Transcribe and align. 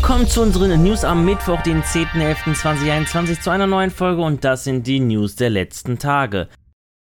Willkommen 0.00 0.28
zu 0.28 0.40
unseren 0.40 0.82
News 0.82 1.04
am 1.04 1.26
Mittwoch, 1.26 1.60
den 1.60 1.82
10.11.2021 1.82 3.42
zu 3.42 3.50
einer 3.50 3.66
neuen 3.66 3.90
Folge 3.90 4.22
und 4.22 4.42
das 4.44 4.64
sind 4.64 4.86
die 4.86 4.98
News 4.98 5.36
der 5.36 5.50
letzten 5.50 5.98
Tage. 5.98 6.48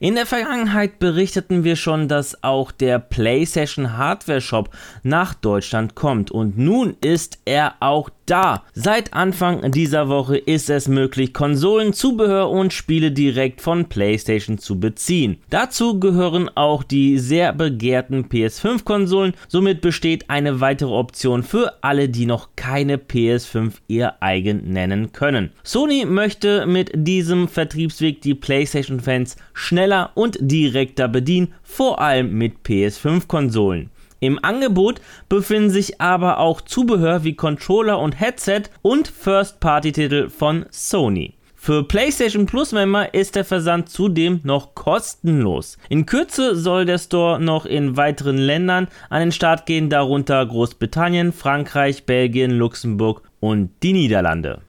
In 0.00 0.16
der 0.16 0.26
Vergangenheit 0.26 0.98
berichteten 0.98 1.64
wir 1.64 1.76
schon, 1.76 2.08
dass 2.08 2.44
auch 2.44 2.72
der 2.72 2.98
PlayStation 2.98 3.96
Hardware 3.96 4.42
Shop 4.42 4.68
nach 5.02 5.32
Deutschland 5.32 5.94
kommt 5.94 6.30
und 6.30 6.58
nun 6.58 6.94
ist 7.00 7.38
er 7.46 7.76
auch 7.80 8.10
da. 8.26 8.62
Seit 8.72 9.12
Anfang 9.12 9.70
dieser 9.70 10.08
Woche 10.08 10.36
ist 10.36 10.70
es 10.70 10.88
möglich, 10.88 11.32
Konsolen, 11.32 11.92
Zubehör 11.92 12.50
und 12.50 12.72
Spiele 12.72 13.12
direkt 13.12 13.60
von 13.60 13.88
PlayStation 13.88 14.58
zu 14.58 14.80
beziehen. 14.80 15.38
Dazu 15.50 16.00
gehören 16.00 16.50
auch 16.54 16.82
die 16.82 17.18
sehr 17.18 17.52
begehrten 17.52 18.26
PS5-Konsolen. 18.26 19.34
Somit 19.48 19.80
besteht 19.80 20.30
eine 20.30 20.60
weitere 20.60 20.92
Option 20.92 21.42
für 21.42 21.74
alle, 21.82 22.08
die 22.08 22.26
noch 22.26 22.50
keine 22.56 22.96
PS5 22.96 23.72
ihr 23.88 24.22
eigen 24.22 24.72
nennen 24.72 25.12
können. 25.12 25.50
Sony 25.62 26.04
möchte 26.04 26.66
mit 26.66 26.90
diesem 26.94 27.48
Vertriebsweg 27.48 28.20
die 28.22 28.34
PlayStation-Fans 28.34 29.36
schneller 29.52 30.10
und 30.14 30.38
direkter 30.40 31.08
bedienen, 31.08 31.54
vor 31.62 32.00
allem 32.00 32.36
mit 32.36 32.58
PS5-Konsolen. 32.64 33.90
Im 34.24 34.42
Angebot 34.42 35.02
befinden 35.28 35.68
sich 35.68 36.00
aber 36.00 36.38
auch 36.38 36.62
Zubehör 36.62 37.24
wie 37.24 37.34
Controller 37.34 37.98
und 37.98 38.18
Headset 38.18 38.62
und 38.80 39.06
First-Party-Titel 39.06 40.30
von 40.30 40.64
Sony. 40.70 41.34
Für 41.54 41.84
PlayStation 41.84 42.46
Plus 42.46 42.72
Member 42.72 43.12
ist 43.12 43.36
der 43.36 43.44
Versand 43.44 43.90
zudem 43.90 44.40
noch 44.42 44.74
kostenlos. 44.74 45.76
In 45.90 46.06
Kürze 46.06 46.56
soll 46.56 46.86
der 46.86 46.96
Store 46.96 47.38
noch 47.38 47.66
in 47.66 47.98
weiteren 47.98 48.38
Ländern 48.38 48.88
an 49.10 49.20
den 49.20 49.32
Start 49.32 49.66
gehen, 49.66 49.90
darunter 49.90 50.46
Großbritannien, 50.46 51.34
Frankreich, 51.34 52.06
Belgien, 52.06 52.52
Luxemburg 52.52 53.28
und 53.40 53.72
die 53.82 53.92
Niederlande. 53.92 54.62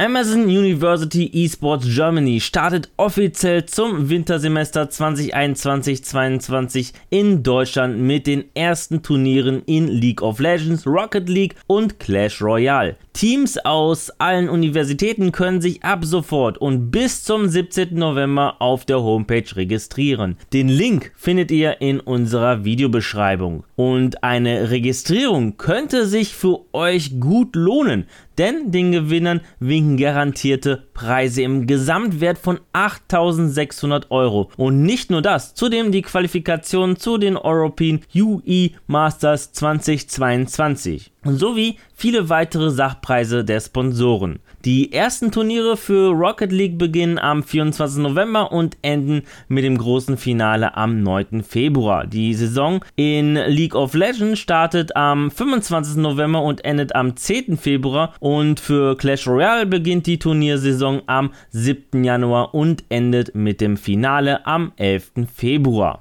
Amazon 0.00 0.44
University 0.44 1.30
Esports 1.44 1.84
Germany 1.86 2.40
startet 2.40 2.88
offiziell 2.96 3.66
zum 3.66 4.08
Wintersemester 4.08 4.84
2021-22 4.84 6.94
in 7.10 7.42
Deutschland 7.42 7.98
mit 7.98 8.26
den 8.26 8.44
ersten 8.54 9.02
Turnieren 9.02 9.62
in 9.66 9.88
League 9.88 10.22
of 10.22 10.38
Legends, 10.38 10.86
Rocket 10.86 11.28
League 11.28 11.54
und 11.66 12.00
Clash 12.00 12.40
Royale. 12.40 12.96
Teams 13.20 13.58
aus 13.58 14.08
allen 14.18 14.48
Universitäten 14.48 15.30
können 15.30 15.60
sich 15.60 15.84
ab 15.84 16.06
sofort 16.06 16.56
und 16.56 16.90
bis 16.90 17.22
zum 17.22 17.48
17. 17.48 17.94
November 17.94 18.62
auf 18.62 18.86
der 18.86 19.02
Homepage 19.02 19.44
registrieren. 19.56 20.38
Den 20.54 20.68
Link 20.68 21.12
findet 21.16 21.50
ihr 21.50 21.82
in 21.82 22.00
unserer 22.00 22.64
Videobeschreibung. 22.64 23.64
Und 23.76 24.24
eine 24.24 24.70
Registrierung 24.70 25.58
könnte 25.58 26.06
sich 26.06 26.34
für 26.34 26.60
euch 26.72 27.20
gut 27.20 27.56
lohnen, 27.56 28.06
denn 28.38 28.72
den 28.72 28.90
Gewinnern 28.90 29.42
winken 29.58 29.98
garantierte 29.98 30.84
Preise 30.94 31.42
im 31.42 31.66
Gesamtwert 31.66 32.38
von 32.38 32.58
8600 32.72 34.10
Euro. 34.10 34.50
Und 34.56 34.82
nicht 34.82 35.10
nur 35.10 35.20
das, 35.20 35.54
zudem 35.54 35.92
die 35.92 36.00
Qualifikation 36.00 36.96
zu 36.96 37.18
den 37.18 37.36
European 37.36 38.00
UE 38.14 38.70
Masters 38.86 39.52
2022 39.52 41.12
sowie 41.24 41.76
viele 42.00 42.30
weitere 42.30 42.70
Sachpreise 42.70 43.44
der 43.44 43.60
Sponsoren. 43.60 44.38
Die 44.64 44.90
ersten 44.90 45.30
Turniere 45.30 45.76
für 45.76 46.12
Rocket 46.12 46.50
League 46.50 46.78
beginnen 46.78 47.18
am 47.18 47.42
24. 47.42 48.02
November 48.02 48.52
und 48.52 48.78
enden 48.80 49.24
mit 49.48 49.64
dem 49.64 49.76
großen 49.76 50.16
Finale 50.16 50.78
am 50.78 51.02
9. 51.02 51.42
Februar. 51.42 52.06
Die 52.06 52.32
Saison 52.32 52.82
in 52.96 53.34
League 53.34 53.74
of 53.74 53.92
Legends 53.92 54.40
startet 54.40 54.96
am 54.96 55.30
25. 55.30 55.96
November 55.96 56.42
und 56.42 56.64
endet 56.64 56.94
am 56.94 57.16
10. 57.16 57.58
Februar 57.58 58.14
und 58.18 58.60
für 58.60 58.96
Clash 58.96 59.28
Royale 59.28 59.66
beginnt 59.66 60.06
die 60.06 60.18
Turniersaison 60.18 61.02
am 61.06 61.34
7. 61.50 62.02
Januar 62.02 62.54
und 62.54 62.82
endet 62.88 63.34
mit 63.34 63.60
dem 63.60 63.76
Finale 63.76 64.46
am 64.46 64.72
11. 64.76 65.12
Februar. 65.34 66.00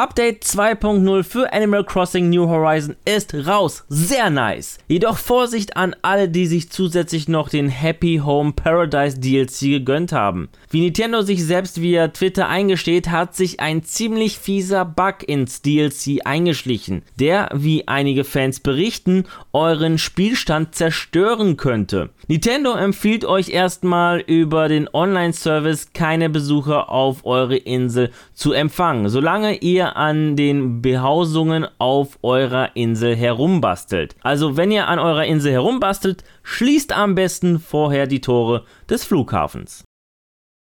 Update 0.00 0.44
2.0 0.44 1.24
für 1.24 1.52
Animal 1.52 1.84
Crossing 1.84 2.30
New 2.30 2.48
Horizon 2.48 2.96
ist 3.04 3.34
raus. 3.34 3.84
Sehr 3.90 4.30
nice. 4.30 4.78
Jedoch 4.88 5.18
Vorsicht 5.18 5.76
an 5.76 5.94
alle, 6.00 6.30
die 6.30 6.46
sich 6.46 6.70
zusätzlich 6.70 7.28
noch 7.28 7.50
den 7.50 7.68
Happy 7.68 8.22
Home 8.24 8.52
Paradise 8.52 9.20
DLC 9.20 9.60
gegönnt 9.60 10.12
haben. 10.12 10.48
Wie 10.70 10.80
Nintendo 10.80 11.20
sich 11.20 11.44
selbst 11.44 11.82
via 11.82 12.08
Twitter 12.08 12.48
eingesteht, 12.48 13.10
hat 13.10 13.36
sich 13.36 13.60
ein 13.60 13.82
ziemlich 13.82 14.38
fieser 14.38 14.86
Bug 14.86 15.16
ins 15.26 15.60
DLC 15.60 16.20
eingeschlichen, 16.24 17.02
der, 17.16 17.50
wie 17.52 17.86
einige 17.86 18.24
Fans 18.24 18.60
berichten, 18.60 19.24
euren 19.52 19.98
Spielstand 19.98 20.74
zerstören 20.74 21.58
könnte. 21.58 22.08
Nintendo 22.26 22.72
empfiehlt 22.72 23.26
euch 23.26 23.50
erstmal 23.50 24.20
über 24.20 24.68
den 24.68 24.88
Online-Service 24.90 25.92
keine 25.92 26.30
Besucher 26.30 26.88
auf 26.88 27.26
eure 27.26 27.56
Insel 27.56 28.12
zu 28.32 28.52
empfangen, 28.52 29.10
solange 29.10 29.56
ihr 29.56 29.89
an 29.96 30.36
den 30.36 30.82
Behausungen 30.82 31.66
auf 31.78 32.18
eurer 32.22 32.76
Insel 32.76 33.16
herumbastelt. 33.16 34.14
Also 34.22 34.56
wenn 34.56 34.70
ihr 34.70 34.88
an 34.88 34.98
eurer 34.98 35.24
Insel 35.24 35.52
herumbastelt, 35.52 36.24
schließt 36.42 36.92
am 36.92 37.14
besten 37.14 37.58
vorher 37.58 38.06
die 38.06 38.20
Tore 38.20 38.64
des 38.88 39.04
Flughafens. 39.04 39.84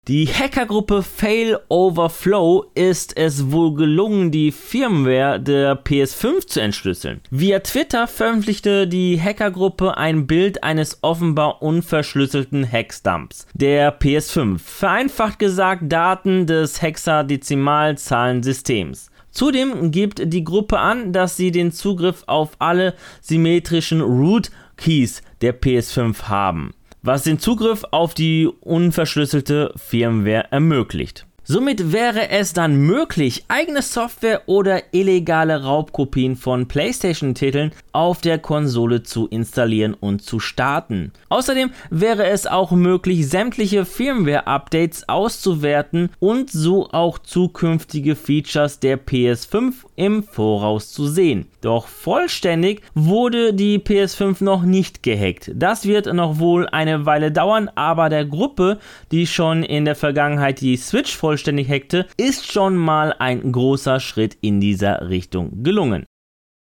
Die 0.08 0.28
Hackergruppe 0.28 1.02
Fail 1.02 1.58
Overflow 1.68 2.66
ist 2.76 3.18
es 3.18 3.52
wohl 3.52 3.74
gelungen, 3.74 4.30
die 4.30 4.52
Firmware 4.52 5.40
der 5.40 5.84
PS5 5.84 6.46
zu 6.46 6.62
entschlüsseln. 6.62 7.22
Via 7.32 7.62
Twitter 7.62 8.06
veröffentlichte 8.06 8.88
die 8.88 9.20
Hackergruppe 9.20 9.98
ein 9.98 10.28
Bild 10.28 10.64
eines 10.64 11.00
offenbar 11.02 11.64
unverschlüsselten 11.64 12.66
Hexdumps 12.66 13.48
der 13.56 14.00
PS5. 14.00 14.60
Vereinfacht 14.60 15.40
gesagt 15.40 15.92
Daten 15.92 16.46
des 16.46 16.84
Hexadezimalzahlensystems. 16.84 19.10
Zudem 19.36 19.92
gibt 19.92 20.34
die 20.34 20.44
Gruppe 20.44 20.80
an, 20.80 21.14
dass 21.14 21.38
sie 21.38 21.52
den 21.52 21.72
Zugriff 21.72 22.24
auf 22.26 22.54
alle 22.58 22.96
symmetrischen 23.22 24.02
Root 24.02 24.50
Keys 24.78 25.22
der 25.42 25.62
PS5 25.62 26.24
haben 26.24 26.74
was 27.06 27.22
den 27.22 27.38
Zugriff 27.38 27.84
auf 27.92 28.16
die 28.16 28.50
unverschlüsselte 28.62 29.72
Firmware 29.76 30.52
ermöglicht. 30.52 31.28
Somit 31.48 31.94
wäre 31.94 32.30
es 32.32 32.54
dann 32.54 32.76
möglich, 32.76 33.46
eigene 33.50 33.84
Software 33.84 34.42
oder 34.48 34.82
illegale 34.94 35.62
Raubkopien 35.62 36.36
von 36.36 36.68
PlayStation-Titeln 36.68 37.72
auf 37.92 38.20
der 38.22 38.40
Konsole 38.40 39.04
zu 39.04 39.28
installieren 39.28 39.94
und 39.94 40.24
zu 40.24 40.40
starten. 40.40 41.12
Außerdem 41.30 41.70
wäre 41.92 42.26
es 42.26 42.48
auch 42.48 42.72
möglich, 42.72 43.30
sämtliche 43.30 43.86
Firmware-Updates 43.86 45.08
auszuwerten 45.08 46.10
und 46.20 46.50
so 46.50 46.90
auch 46.90 47.20
zukünftige 47.20 48.16
Features 48.16 48.80
der 48.80 49.00
PS5 49.00 49.74
im 49.96 50.24
Voraus 50.24 50.92
zu 50.92 51.06
sehen. 51.06 51.46
Doch 51.62 51.88
vollständig 51.88 52.82
wurde 52.96 53.54
die 53.54 53.78
PS5 53.78 54.44
noch 54.44 54.64
nicht 54.64 55.04
gehackt. 55.04 55.52
Das 55.54 55.86
wird 55.86 56.12
noch 56.12 56.40
wohl 56.40 56.68
eine 56.68 57.06
Weile 57.06 57.32
dauern, 57.32 57.70
aber 57.76 58.10
der 58.10 58.26
Gruppe, 58.26 58.80
die 59.12 59.28
schon 59.28 59.62
in 59.62 59.86
der 59.86 59.96
Vergangenheit 59.96 60.60
die 60.62 60.78
Switch 60.78 61.16
vollständig 61.36 61.68
hackte, 61.68 62.08
ist 62.16 62.50
schon 62.50 62.78
mal 62.78 63.14
ein 63.20 63.52
großer 63.52 64.00
Schritt 64.00 64.38
in 64.40 64.62
dieser 64.62 65.10
Richtung 65.10 65.64
gelungen. 65.64 66.06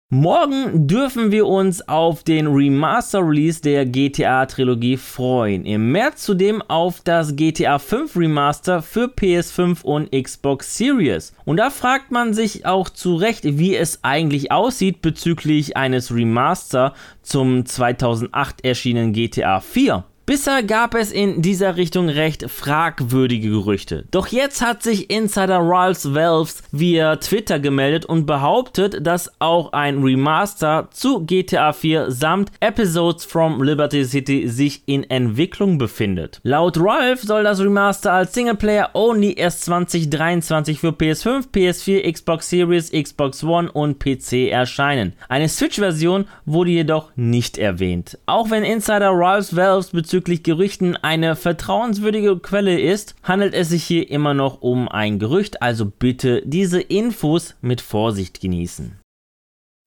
Morgen 0.10 0.88
dürfen 0.88 1.32
wir 1.32 1.46
uns 1.46 1.86
auf 1.90 2.24
den 2.24 2.48
Remaster-Release 2.48 3.62
der 3.62 3.86
GTA-Trilogie 3.86 4.96
freuen. 4.96 5.66
Im 5.66 5.92
März 5.92 6.24
zudem 6.24 6.62
auf 6.62 7.02
das 7.04 7.36
GTA 7.36 7.80
5 7.80 8.16
Remaster 8.16 8.82
für 8.82 9.08
PS5 9.08 9.84
und 9.84 10.12
Xbox 10.12 10.78
Series. 10.78 11.34
Und 11.44 11.58
da 11.58 11.70
fragt 11.70 12.12
man 12.12 12.34
sich 12.34 12.66
auch 12.66 12.88
zu 12.88 13.16
Recht, 13.16 13.44
wie 13.44 13.76
es 13.76 14.04
eigentlich 14.04 14.54
aussieht 14.54 15.02
bezüglich 15.02 15.76
eines 15.76 16.14
Remaster 16.14 16.94
zum 17.24 17.66
2008 17.66 18.64
erschienenen 18.64 19.12
GTA 19.12 19.60
4. 19.60 20.06
Bisher 20.28 20.64
gab 20.64 20.96
es 20.96 21.12
in 21.12 21.44
dieser 21.44 21.78
Richtung 21.78 22.10
recht 22.10 22.50
fragwürdige 22.50 23.52
Gerüchte. 23.52 24.06
Doch 24.10 24.26
jetzt 24.26 24.64
hat 24.64 24.82
sich 24.82 25.12
Insider 25.12 25.60
Ralph 25.60 26.04
Valves 26.04 26.64
via 26.72 27.18
Twitter 27.18 27.60
gemeldet 27.60 28.08
und 28.08 28.26
behauptet, 28.26 29.06
dass 29.06 29.30
auch 29.38 29.72
ein 29.74 30.02
Remaster 30.02 30.88
zu 30.90 31.24
GTA 31.28 31.74
4 31.74 32.10
samt 32.10 32.52
Episodes 32.60 33.24
from 33.24 33.62
Liberty 33.62 34.04
City 34.04 34.50
sich 34.50 34.82
in 34.88 35.04
Entwicklung 35.04 35.78
befindet. 35.78 36.40
Laut 36.42 36.80
Ralph 36.80 37.22
soll 37.22 37.44
das 37.44 37.62
Remaster 37.62 38.12
als 38.12 38.34
Singleplayer 38.34 38.90
only 38.96 39.34
erst 39.34 39.66
2023 39.66 40.80
für 40.80 40.90
PS5, 40.90 41.52
PS4, 41.54 42.12
Xbox 42.12 42.50
Series, 42.50 42.92
Xbox 42.92 43.44
One 43.44 43.72
und 43.72 44.00
PC 44.00 44.50
erscheinen. 44.50 45.14
Eine 45.30 45.50
Switch-Version 45.50 46.26
wurde 46.46 46.72
jedoch 46.72 47.12
nicht 47.16 47.60
erwähnt. 47.60 48.18
Auch 48.26 48.50
wenn 48.50 48.64
Insider 48.64 49.12
Ralph 49.12 49.56
Valves 49.56 49.92
bezüglich 49.92 50.15
bezüglich 50.16 50.44
Gerüchten 50.44 50.96
eine 50.96 51.36
vertrauenswürdige 51.36 52.40
Quelle 52.40 52.80
ist, 52.80 53.16
handelt 53.22 53.54
es 53.54 53.68
sich 53.68 53.84
hier 53.84 54.10
immer 54.10 54.34
noch 54.34 54.62
um 54.62 54.88
ein 54.88 55.20
Gerücht, 55.20 55.62
also 55.62 55.86
bitte 55.86 56.42
diese 56.46 56.80
Infos 56.80 57.56
mit 57.60 57.82
Vorsicht 57.82 58.40
genießen. 58.40 58.98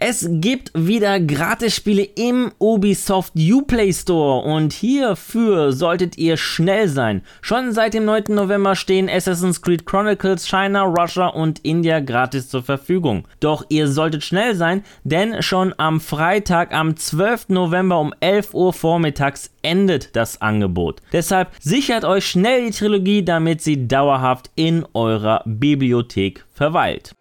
Es 0.01 0.29
gibt 0.31 0.71
wieder 0.75 1.19
Gratisspiele 1.19 2.05
im 2.05 2.53
Ubisoft 2.61 3.33
Uplay 3.35 3.93
Store 3.93 4.45
und 4.45 4.73
hierfür 4.73 5.73
solltet 5.73 6.17
ihr 6.17 6.37
schnell 6.37 6.87
sein. 6.87 7.23
Schon 7.41 7.73
seit 7.73 7.95
dem 7.95 8.05
9. 8.05 8.27
November 8.29 8.77
stehen 8.77 9.11
Assassin's 9.11 9.61
Creed 9.61 9.87
Chronicles 9.87 10.47
China, 10.47 10.85
Russia 10.85 11.27
und 11.27 11.59
India 11.65 11.99
gratis 11.99 12.49
zur 12.49 12.63
Verfügung. 12.63 13.27
Doch 13.41 13.65
ihr 13.71 13.89
solltet 13.89 14.23
schnell 14.23 14.55
sein, 14.55 14.85
denn 15.03 15.43
schon 15.43 15.75
am 15.79 16.01
Freitag, 16.01 16.73
am 16.73 16.97
12. 16.97 17.49
November 17.49 17.99
um 17.99 18.15
11 18.21 18.55
Uhr 18.55 18.73
vormittags 18.73 19.51
endet 19.63 20.15
das 20.15 20.41
Angebot. 20.41 21.03
Deshalb 21.13 21.51
sichert 21.59 22.05
euch 22.05 22.25
schnell 22.25 22.67
die 22.67 22.71
Trilogie, 22.71 23.25
damit 23.25 23.63
sie 23.63 23.89
dauerhaft 23.89 24.53
in 24.55 24.87
eurer 24.95 25.43
Bibliothek 25.45 26.45
verweilt. 26.55 27.18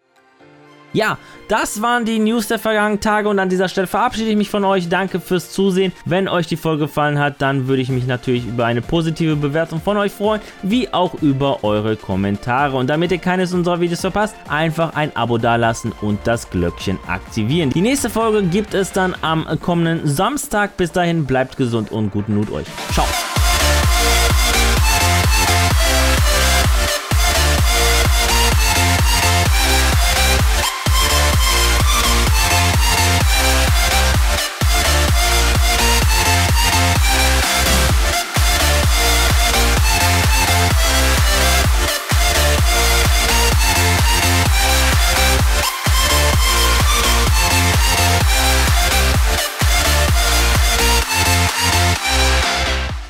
Ja, 0.93 1.17
das 1.47 1.81
waren 1.81 2.05
die 2.05 2.19
News 2.19 2.47
der 2.47 2.59
vergangenen 2.59 2.99
Tage 2.99 3.29
und 3.29 3.39
an 3.39 3.49
dieser 3.49 3.69
Stelle 3.69 3.87
verabschiede 3.87 4.29
ich 4.29 4.35
mich 4.35 4.49
von 4.49 4.63
euch. 4.63 4.89
Danke 4.89 5.19
fürs 5.19 5.51
Zusehen. 5.51 5.93
Wenn 6.05 6.27
euch 6.27 6.47
die 6.47 6.57
Folge 6.57 6.85
gefallen 6.85 7.19
hat, 7.19 7.41
dann 7.41 7.67
würde 7.67 7.81
ich 7.81 7.89
mich 7.89 8.07
natürlich 8.07 8.45
über 8.45 8.65
eine 8.65 8.81
positive 8.81 9.35
Bewertung 9.35 9.81
von 9.81 9.97
euch 9.97 10.11
freuen, 10.11 10.41
wie 10.63 10.93
auch 10.93 11.13
über 11.21 11.63
eure 11.63 11.95
Kommentare. 11.95 12.77
Und 12.77 12.87
damit 12.87 13.11
ihr 13.11 13.17
keines 13.17 13.53
unserer 13.53 13.79
Videos 13.79 14.01
verpasst, 14.01 14.35
einfach 14.49 14.95
ein 14.95 15.15
Abo 15.15 15.37
dalassen 15.37 15.93
und 16.01 16.19
das 16.25 16.49
Glöckchen 16.49 16.97
aktivieren. 17.07 17.69
Die 17.69 17.81
nächste 17.81 18.09
Folge 18.09 18.43
gibt 18.43 18.73
es 18.73 18.91
dann 18.91 19.15
am 19.21 19.45
kommenden 19.61 20.07
Samstag. 20.07 20.77
Bis 20.77 20.91
dahin 20.91 21.25
bleibt 21.25 21.57
gesund 21.57 21.91
und 21.91 22.11
guten 22.11 22.35
Mut 22.35 22.51
euch. 22.51 22.65
Ciao. 22.93 23.05